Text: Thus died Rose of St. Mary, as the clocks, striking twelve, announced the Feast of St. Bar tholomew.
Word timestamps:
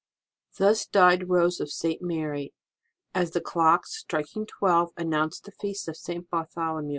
Thus 0.57 0.87
died 0.87 1.29
Rose 1.29 1.59
of 1.59 1.71
St. 1.71 2.01
Mary, 2.01 2.55
as 3.13 3.33
the 3.33 3.39
clocks, 3.39 3.95
striking 3.99 4.47
twelve, 4.47 4.89
announced 4.97 5.43
the 5.43 5.51
Feast 5.51 5.87
of 5.87 5.95
St. 5.95 6.27
Bar 6.27 6.47
tholomew. 6.47 6.89